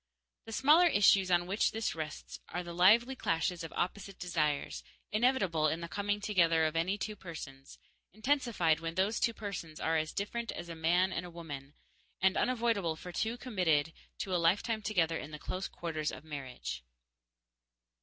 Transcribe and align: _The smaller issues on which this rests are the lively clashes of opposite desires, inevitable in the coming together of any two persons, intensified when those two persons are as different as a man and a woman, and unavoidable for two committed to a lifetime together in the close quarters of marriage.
_The 0.45 0.51
smaller 0.51 0.87
issues 0.87 1.29
on 1.29 1.45
which 1.45 1.69
this 1.73 1.93
rests 1.93 2.39
are 2.49 2.63
the 2.63 2.73
lively 2.73 3.15
clashes 3.15 3.63
of 3.63 3.71
opposite 3.73 4.17
desires, 4.17 4.83
inevitable 5.11 5.67
in 5.67 5.81
the 5.81 5.87
coming 5.87 6.19
together 6.19 6.65
of 6.65 6.75
any 6.75 6.97
two 6.97 7.15
persons, 7.15 7.77
intensified 8.11 8.79
when 8.79 8.95
those 8.95 9.19
two 9.19 9.35
persons 9.35 9.79
are 9.79 9.97
as 9.97 10.11
different 10.11 10.51
as 10.53 10.69
a 10.69 10.75
man 10.75 11.13
and 11.13 11.23
a 11.23 11.29
woman, 11.29 11.75
and 12.19 12.35
unavoidable 12.35 12.95
for 12.95 13.11
two 13.11 13.37
committed 13.37 13.93
to 14.17 14.33
a 14.33 14.41
lifetime 14.41 14.81
together 14.81 15.19
in 15.19 15.29
the 15.29 15.37
close 15.37 15.67
quarters 15.67 16.11
of 16.11 16.23
marriage. 16.23 16.83